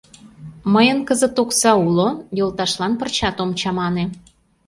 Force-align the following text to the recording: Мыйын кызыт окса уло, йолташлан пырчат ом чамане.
Мыйын 0.73 0.99
кызыт 1.07 1.35
окса 1.43 1.71
уло, 1.87 2.09
йолташлан 2.37 2.93
пырчат 2.99 3.37
ом 3.43 3.51
чамане. 3.59 4.05